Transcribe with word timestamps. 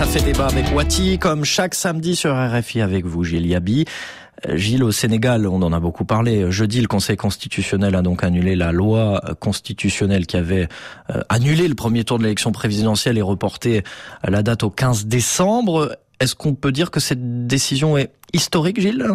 Ça 0.00 0.06
fait 0.06 0.22
débat 0.22 0.46
avec 0.46 0.74
Wati, 0.74 1.18
comme 1.18 1.44
chaque 1.44 1.74
samedi 1.74 2.16
sur 2.16 2.34
RFI 2.34 2.80
avec 2.80 3.04
vous, 3.04 3.22
Gilles 3.22 3.46
Yabi. 3.46 3.84
Euh, 4.48 4.56
Gilles, 4.56 4.82
au 4.82 4.92
Sénégal, 4.92 5.46
on 5.46 5.60
en 5.60 5.74
a 5.74 5.78
beaucoup 5.78 6.06
parlé. 6.06 6.50
Jeudi, 6.50 6.80
le 6.80 6.88
Conseil 6.88 7.18
constitutionnel 7.18 7.94
a 7.94 8.00
donc 8.00 8.24
annulé 8.24 8.56
la 8.56 8.72
loi 8.72 9.20
constitutionnelle 9.40 10.26
qui 10.26 10.38
avait 10.38 10.68
euh, 11.10 11.20
annulé 11.28 11.68
le 11.68 11.74
premier 11.74 12.04
tour 12.04 12.16
de 12.16 12.22
l'élection 12.22 12.50
présidentielle 12.50 13.18
et 13.18 13.22
reporté 13.22 13.82
la 14.26 14.42
date 14.42 14.62
au 14.62 14.70
15 14.70 15.04
décembre. 15.04 15.94
Est-ce 16.18 16.34
qu'on 16.34 16.54
peut 16.54 16.72
dire 16.72 16.90
que 16.90 16.98
cette 16.98 17.46
décision 17.46 17.98
est 17.98 18.10
historique, 18.32 18.80
Gilles? 18.80 19.06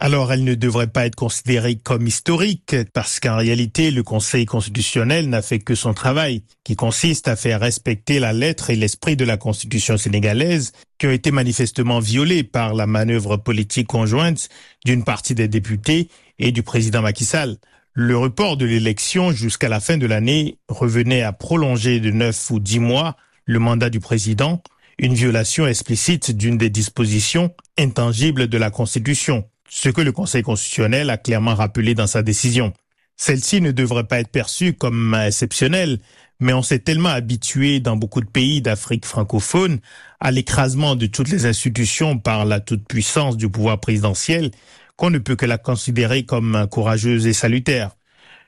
Alors 0.00 0.32
elle 0.32 0.44
ne 0.44 0.54
devrait 0.54 0.86
pas 0.86 1.04
être 1.04 1.14
considérée 1.14 1.76
comme 1.76 2.06
historique 2.06 2.74
parce 2.94 3.20
qu'en 3.20 3.36
réalité 3.36 3.90
le 3.90 4.02
Conseil 4.02 4.46
constitutionnel 4.46 5.28
n'a 5.28 5.42
fait 5.42 5.58
que 5.58 5.74
son 5.74 5.92
travail 5.92 6.42
qui 6.64 6.74
consiste 6.74 7.28
à 7.28 7.36
faire 7.36 7.60
respecter 7.60 8.18
la 8.18 8.32
lettre 8.32 8.70
et 8.70 8.76
l'esprit 8.76 9.16
de 9.16 9.26
la 9.26 9.36
Constitution 9.36 9.98
sénégalaise 9.98 10.72
qui 10.98 11.06
ont 11.06 11.10
été 11.12 11.30
manifestement 11.30 12.00
violés 12.00 12.42
par 12.42 12.74
la 12.74 12.86
manœuvre 12.86 13.36
politique 13.36 13.88
conjointe 13.88 14.48
d'une 14.86 15.04
partie 15.04 15.34
des 15.34 15.48
députés 15.48 16.08
et 16.38 16.50
du 16.50 16.62
président 16.62 17.02
Macky 17.02 17.26
Sall. 17.26 17.58
Le 17.92 18.16
report 18.16 18.56
de 18.56 18.64
l'élection 18.64 19.32
jusqu'à 19.32 19.68
la 19.68 19.80
fin 19.80 19.98
de 19.98 20.06
l'année 20.06 20.56
revenait 20.68 21.22
à 21.22 21.34
prolonger 21.34 22.00
de 22.00 22.10
neuf 22.10 22.50
ou 22.50 22.58
dix 22.58 22.78
mois 22.78 23.16
le 23.44 23.58
mandat 23.58 23.90
du 23.90 24.00
président, 24.00 24.62
une 24.98 25.14
violation 25.14 25.66
explicite 25.66 26.30
d'une 26.30 26.56
des 26.56 26.70
dispositions 26.70 27.52
intangibles 27.78 28.46
de 28.46 28.58
la 28.58 28.70
Constitution 28.70 29.44
ce 29.70 29.88
que 29.88 30.00
le 30.00 30.12
Conseil 30.12 30.42
constitutionnel 30.42 31.08
a 31.10 31.16
clairement 31.16 31.54
rappelé 31.54 31.94
dans 31.94 32.08
sa 32.08 32.22
décision. 32.22 32.72
Celle-ci 33.16 33.60
ne 33.60 33.70
devrait 33.70 34.04
pas 34.04 34.18
être 34.20 34.30
perçue 34.30 34.74
comme 34.74 35.14
exceptionnelle, 35.14 36.00
mais 36.40 36.52
on 36.52 36.62
s'est 36.62 36.80
tellement 36.80 37.10
habitué 37.10 37.78
dans 37.78 37.96
beaucoup 37.96 38.20
de 38.20 38.26
pays 38.28 38.62
d'Afrique 38.62 39.06
francophone 39.06 39.78
à 40.18 40.32
l'écrasement 40.32 40.96
de 40.96 41.06
toutes 41.06 41.28
les 41.30 41.46
institutions 41.46 42.18
par 42.18 42.44
la 42.44 42.60
toute-puissance 42.60 43.36
du 43.36 43.48
pouvoir 43.48 43.78
présidentiel 43.78 44.50
qu'on 44.96 45.10
ne 45.10 45.18
peut 45.18 45.36
que 45.36 45.46
la 45.46 45.58
considérer 45.58 46.24
comme 46.24 46.66
courageuse 46.70 47.26
et 47.26 47.32
salutaire. 47.32 47.90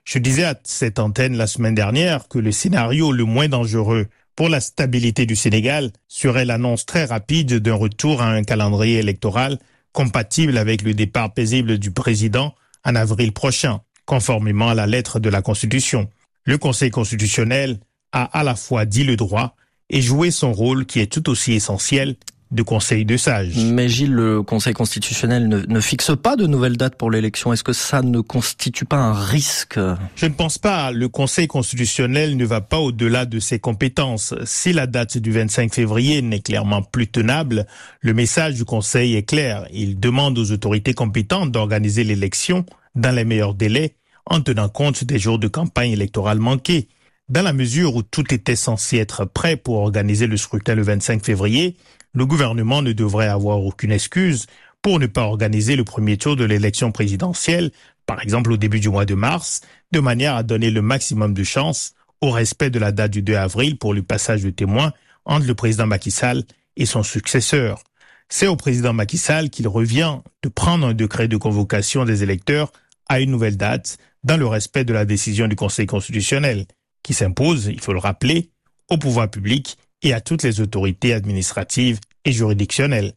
Je 0.05 0.19
disais 0.19 0.45
à 0.45 0.59
cette 0.65 0.99
antenne 0.99 1.37
la 1.37 1.47
semaine 1.47 1.75
dernière 1.77 2.27
que 2.29 2.39
le 2.39 2.51
scénario 2.51 3.13
le 3.13 3.25
moins 3.25 3.49
dangereux 3.49 4.09
pour 4.35 4.49
la 4.49 4.61
stabilité 4.61 5.25
du 5.25 5.37
Sénégal 5.37 5.93
serait 6.09 6.45
l'annonce 6.45 6.85
très 6.85 7.05
rapide 7.05 7.59
d'un 7.61 7.75
retour 7.75 8.23
à 8.23 8.31
un 8.31 8.43
calendrier 8.43 8.99
électoral 8.99 9.59
compatible 9.93 10.59
avec 10.59 10.83
le 10.83 10.95
départ 10.95 11.33
paisible 11.33 11.79
du 11.79 11.91
président 11.91 12.55
en 12.85 12.95
avril 12.95 13.33
prochain, 13.33 13.81
conformément 14.05 14.69
à 14.69 14.75
la 14.75 14.87
lettre 14.87 15.21
de 15.21 15.29
la 15.29 15.43
Constitution. 15.43 16.09
Le 16.45 16.59
Conseil 16.59 16.91
constitutionnel 16.91 17.79
a 18.11 18.25
à 18.25 18.43
la 18.43 18.57
fois 18.57 18.85
dit 18.85 19.05
le 19.05 19.17
droit 19.17 19.55
et 19.91 20.03
joué 20.03 20.31
son 20.31 20.53
rôle 20.53 20.87
qui 20.87 21.01
est 21.01 21.13
tout 21.13 21.29
aussi 21.31 21.53
essentiel 21.53 22.17
de 22.53 22.63
conseil 22.63 23.07
de 23.07 23.17
sages. 23.17 23.57
Mais 23.57 23.89
Gilles, 23.89 24.13
le 24.13 24.43
Conseil 24.43 24.75
constitutionnel 24.75 25.49
ne, 25.49 25.61
ne 25.67 25.81
fixe 25.81 26.13
pas 26.23 26.37
de 26.37 26.47
nouvelles 26.47 26.77
dates 26.77 26.97
pour 26.97 27.11
l'élection. 27.11 27.53
Est-ce 27.53 27.65
que 27.65 27.73
ça 27.73 28.03
ne 28.03 28.21
constitue 28.21 28.85
pas 28.85 28.99
un 28.99 29.15
risque? 29.15 29.81
Je 30.15 30.27
ne 30.27 30.35
pense 30.35 30.59
pas. 30.59 30.93
Le 30.93 31.09
Conseil 31.09 31.49
constitutionnel 31.49 32.37
ne 32.37 32.45
va 32.45 32.61
pas 32.61 32.79
au-delà 32.79 33.25
de 33.25 33.41
ses 33.41 33.59
compétences. 33.59 34.35
Si 34.45 34.75
la 34.75 34.87
date 34.87 35.17
du 35.17 35.33
25 35.33 35.75
février 35.75 36.21
n'est 36.21 36.41
clairement 36.41 36.83
plus 36.83 37.09
tenable, 37.09 37.67
le 38.01 38.13
message 38.13 38.55
du 38.55 38.67
Conseil 38.67 39.17
est 39.17 39.23
clair. 39.23 39.67
Il 39.73 39.99
demande 39.99 40.39
aux 40.39 40.53
autorités 40.53 40.93
compétentes 40.93 41.53
d'organiser 41.53 42.05
l'élection 42.05 42.67
dans 42.95 43.15
les 43.15 43.25
meilleurs 43.25 43.55
délais 43.55 43.97
en 44.27 44.43
tenant 44.43 44.69
compte 44.69 45.05
des 45.05 45.19
jours 45.19 45.39
de 45.39 45.49
campagne 45.49 45.93
électorale 45.93 46.39
manqués. 46.39 46.89
Dans 47.29 47.43
la 47.43 47.55
mesure 47.55 47.97
où 47.97 48.03
tout 48.03 48.35
était 48.35 48.57
censé 48.57 48.99
être 48.99 49.25
prêt 49.25 49.57
pour 49.57 49.77
organiser 49.77 50.27
le 50.27 50.37
scrutin 50.37 50.75
le 50.75 50.83
25 50.83 51.25
février, 51.25 51.77
le 52.15 52.27
gouvernement 52.27 52.83
ne 52.83 52.93
devrait 52.93 53.29
avoir 53.29 53.61
aucune 53.63 53.93
excuse 53.93 54.47
pour 54.83 54.99
ne 54.99 55.07
pas 55.07 55.23
organiser 55.23 55.77
le 55.77 55.85
premier 55.85 56.17
tour 56.17 56.37
de 56.37 56.45
l'élection 56.45 56.93
présidentielle, 56.93 57.71
par 58.07 58.21
exemple 58.21 58.53
au 58.53 58.57
début 58.57 58.81
du 58.81 58.89
mois 58.89 59.05
de 59.05 59.15
mars, 59.15 59.61
de 59.93 60.01
manière 60.01 60.35
à 60.35 60.43
donner 60.43 60.71
le 60.71 60.83
maximum 60.83 61.35
de 61.35 61.45
chances 61.45 61.95
au 62.21 62.31
respect 62.31 62.71
de 62.71 62.79
la 62.79 62.93
date 62.93 63.13
du 63.13 63.23
2 63.23 63.35
avril 63.35 63.79
pour 63.79 63.95
le 63.95 64.03
passage 64.03 64.43
de 64.43 64.51
témoins 64.51 64.93
entre 65.25 65.47
le 65.47 65.55
président 65.55 65.87
Macky 65.87 66.11
Sall 66.11 66.43
et 66.77 66.87
son 66.87 67.03
successeur. 67.03 67.83
C'est 68.29 68.47
au 68.47 68.57
président 68.57 68.93
Macky 68.93 69.19
Sall 69.19 69.51
qu'il 69.51 69.69
revient 69.69 70.19
de 70.43 70.49
prendre 70.49 70.87
un 70.87 70.95
décret 70.95 71.29
de 71.29 71.37
convocation 71.37 72.05
des 72.05 72.23
électeurs 72.23 72.73
à 73.09 73.21
une 73.21 73.31
nouvelle 73.31 73.57
date 73.57 73.99
dans 74.25 74.37
le 74.37 74.47
respect 74.47 74.85
de 74.85 74.93
la 74.93 75.05
décision 75.05 75.49
du 75.49 75.57
Conseil 75.57 75.87
constitutionnel, 75.87 76.67
qui 77.03 77.15
s'impose, 77.15 77.67
il 77.67 77.81
faut 77.81 77.93
le 77.93 77.99
rappeler, 77.99 78.51
au 78.89 78.97
pouvoir 78.97 79.31
public 79.31 79.77
et 80.03 80.13
à 80.13 80.21
toutes 80.21 80.43
les 80.43 80.61
autorités 80.61 81.13
administratives 81.15 81.99
et 82.25 82.33
juridictionnelles. 82.33 83.13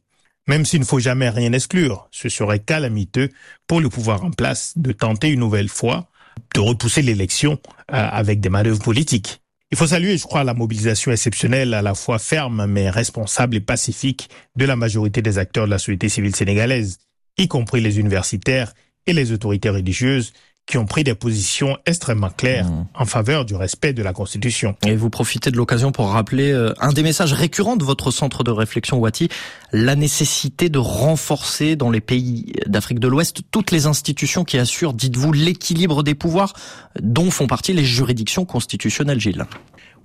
Même 0.48 0.66
s'il 0.66 0.80
ne 0.80 0.86
faut 0.86 1.00
jamais 1.00 1.30
rien 1.30 1.54
exclure, 1.54 2.08
ce 2.12 2.30
serait 2.30 2.60
calamiteux 2.60 3.30
pour 3.68 3.82
le 3.82 3.90
pouvoir 3.90 4.24
en 4.24 4.32
place 4.32 4.74
de 4.76 4.92
tenter 4.92 5.30
une 5.30 5.40
nouvelle 5.40 5.70
fois 5.70 6.08
de 6.54 6.60
repousser 6.60 7.02
l'élection 7.02 7.54
euh, 7.92 8.08
avec 8.12 8.40
des 8.40 8.50
manœuvres 8.50 8.84
politiques. 8.84 9.42
Il 9.72 9.78
faut 9.78 9.88
saluer, 9.88 10.18
je 10.18 10.24
crois, 10.24 10.44
la 10.44 10.54
mobilisation 10.54 11.12
exceptionnelle, 11.12 11.74
à 11.74 11.82
la 11.82 11.96
fois 11.96 12.20
ferme 12.20 12.66
mais 12.68 12.90
responsable 12.90 13.56
et 13.56 13.62
pacifique 13.62 14.30
de 14.56 14.66
la 14.66 14.76
majorité 14.76 15.22
des 15.22 15.38
acteurs 15.38 15.66
de 15.66 15.72
la 15.72 15.80
société 15.80 16.08
civile 16.08 16.36
sénégalaise, 16.36 17.00
y 17.38 17.48
compris 17.48 17.82
les 17.82 18.00
universitaires 18.00 18.74
et 19.08 19.14
les 19.14 19.32
autorités 19.32 19.70
religieuses 19.70 20.34
qui 20.66 20.78
ont 20.78 20.86
pris 20.86 21.04
des 21.04 21.14
positions 21.14 21.78
extrêmement 21.86 22.30
claires 22.30 22.66
mmh. 22.66 22.88
en 22.96 23.06
faveur 23.06 23.46
du 23.46 23.56
respect 23.56 23.94
de 23.94 24.02
la 24.02 24.14
Constitution. 24.14 24.76
Et 24.86 24.96
vous 24.96 25.10
profitez 25.10 25.52
de 25.52 25.58
l'occasion 25.58 25.92
pour 25.92 26.08
rappeler 26.08 26.52
euh, 26.52 26.74
un 26.80 26.92
des 26.92 27.04
messages 27.04 27.34
récurrents 27.34 27.76
de 27.76 27.84
votre 27.84 28.10
centre 28.10 28.44
de 28.44 28.52
réflexion 28.52 28.98
Wati, 28.98 29.30
la 29.72 29.96
nécessité 29.96 30.70
de 30.70 30.80
renforcer 30.80 31.76
dans 31.76 31.92
les 31.92 32.02
pays 32.02 32.54
d'Afrique 32.66 33.00
de 33.00 33.08
l'Ouest 33.08 33.42
toutes 33.52 33.72
les 33.72 33.86
institutions 33.86 34.44
qui 34.44 34.58
assurent, 34.58 34.94
dites-vous, 34.94 35.34
l'équilibre 35.34 36.02
des 36.02 36.16
pouvoirs 36.16 36.54
dont 37.00 37.30
font 37.30 37.48
partie 37.48 37.74
les 37.74 37.86
juridictions 37.86 38.46
constitutionnelles, 38.46 39.20
Gilles. 39.20 39.46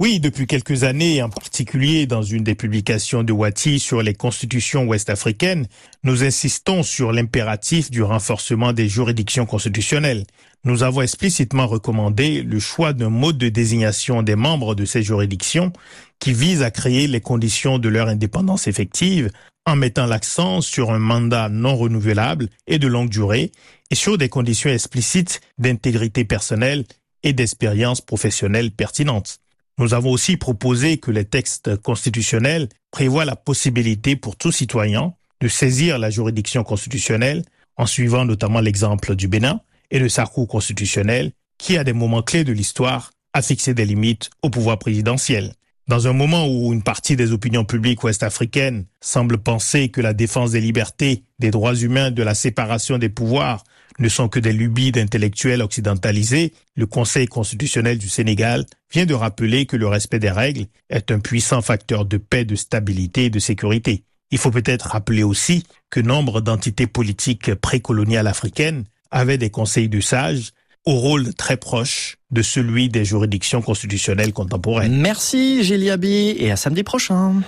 Oui, 0.00 0.18
depuis 0.18 0.46
quelques 0.46 0.84
années, 0.84 1.22
en 1.22 1.28
particulier 1.28 2.06
dans 2.06 2.22
une 2.22 2.42
des 2.42 2.54
publications 2.54 3.22
de 3.22 3.34
Wati 3.34 3.78
sur 3.78 4.00
les 4.00 4.14
constitutions 4.14 4.86
ouest-africaines, 4.86 5.66
nous 6.04 6.24
insistons 6.24 6.82
sur 6.82 7.12
l'impératif 7.12 7.90
du 7.90 8.02
renforcement 8.02 8.72
des 8.72 8.88
juridictions 8.88 9.44
constitutionnelles. 9.44 10.24
Nous 10.64 10.84
avons 10.84 11.02
explicitement 11.02 11.66
recommandé 11.66 12.42
le 12.42 12.58
choix 12.58 12.94
d'un 12.94 13.10
mode 13.10 13.36
de 13.36 13.50
désignation 13.50 14.22
des 14.22 14.36
membres 14.36 14.74
de 14.74 14.86
ces 14.86 15.02
juridictions 15.02 15.70
qui 16.18 16.32
vise 16.32 16.62
à 16.62 16.70
créer 16.70 17.06
les 17.06 17.20
conditions 17.20 17.78
de 17.78 17.90
leur 17.90 18.08
indépendance 18.08 18.68
effective 18.68 19.30
en 19.66 19.76
mettant 19.76 20.06
l'accent 20.06 20.62
sur 20.62 20.92
un 20.92 20.98
mandat 20.98 21.50
non 21.50 21.76
renouvelable 21.76 22.48
et 22.66 22.78
de 22.78 22.86
longue 22.86 23.10
durée 23.10 23.52
et 23.90 23.94
sur 23.94 24.16
des 24.16 24.30
conditions 24.30 24.70
explicites 24.70 25.42
d'intégrité 25.58 26.24
personnelle 26.24 26.86
et 27.22 27.34
d'expérience 27.34 28.00
professionnelle 28.00 28.70
pertinente. 28.70 29.40
Nous 29.78 29.94
avons 29.94 30.10
aussi 30.10 30.36
proposé 30.36 30.98
que 30.98 31.10
les 31.10 31.24
textes 31.24 31.76
constitutionnels 31.76 32.68
prévoient 32.90 33.24
la 33.24 33.36
possibilité 33.36 34.16
pour 34.16 34.36
tout 34.36 34.52
citoyen 34.52 35.14
de 35.40 35.48
saisir 35.48 35.98
la 35.98 36.10
juridiction 36.10 36.62
constitutionnelle 36.64 37.44
en 37.76 37.86
suivant 37.86 38.24
notamment 38.24 38.60
l'exemple 38.60 39.16
du 39.16 39.26
Bénin 39.26 39.60
et 39.90 39.98
de 40.00 40.08
sa 40.08 40.26
cour 40.26 40.46
constitutionnelle 40.46 41.32
qui, 41.58 41.76
à 41.76 41.84
des 41.84 41.92
moments 41.92 42.22
clés 42.22 42.44
de 42.44 42.52
l'histoire, 42.52 43.12
a 43.32 43.42
fixé 43.42 43.74
des 43.74 43.84
limites 43.84 44.30
au 44.42 44.50
pouvoir 44.50 44.78
présidentiel. 44.78 45.54
Dans 45.88 46.06
un 46.06 46.12
moment 46.12 46.46
où 46.46 46.72
une 46.72 46.82
partie 46.82 47.16
des 47.16 47.32
opinions 47.32 47.64
publiques 47.64 48.04
ouest-africaines 48.04 48.84
semble 49.00 49.38
penser 49.38 49.88
que 49.88 50.00
la 50.00 50.12
défense 50.12 50.52
des 50.52 50.60
libertés, 50.60 51.24
des 51.38 51.50
droits 51.50 51.74
humains, 51.74 52.10
de 52.10 52.22
la 52.22 52.34
séparation 52.34 52.96
des 52.98 53.08
pouvoirs 53.08 53.64
ne 53.98 54.08
sont 54.08 54.28
que 54.28 54.38
des 54.38 54.52
lubies 54.52 54.92
d'intellectuels 54.92 55.62
occidentalisés, 55.62 56.52
le 56.76 56.86
Conseil 56.86 57.26
constitutionnel 57.26 57.98
du 57.98 58.08
Sénégal 58.08 58.66
vient 58.92 59.06
de 59.06 59.14
rappeler 59.14 59.66
que 59.66 59.76
le 59.76 59.86
respect 59.86 60.18
des 60.18 60.30
règles 60.30 60.66
est 60.88 61.10
un 61.10 61.20
puissant 61.20 61.62
facteur 61.62 62.04
de 62.04 62.16
paix, 62.16 62.44
de 62.44 62.56
stabilité 62.56 63.26
et 63.26 63.30
de 63.30 63.38
sécurité. 63.38 64.04
Il 64.30 64.38
faut 64.38 64.50
peut-être 64.50 64.88
rappeler 64.88 65.22
aussi 65.22 65.64
que 65.90 66.00
nombre 66.00 66.40
d'entités 66.40 66.86
politiques 66.86 67.54
précoloniales 67.54 68.26
africaines 68.26 68.84
avaient 69.10 69.38
des 69.38 69.50
conseils 69.50 69.88
de 69.88 70.00
sages 70.00 70.52
au 70.86 70.94
rôle 70.94 71.34
très 71.34 71.56
proche 71.56 72.16
de 72.30 72.42
celui 72.42 72.88
des 72.88 73.04
juridictions 73.04 73.60
constitutionnelles 73.60 74.32
contemporaines. 74.32 75.00
Merci 75.00 75.62
Gilles 75.62 75.84
et 76.04 76.50
à 76.50 76.56
samedi 76.56 76.82
prochain. 76.82 77.34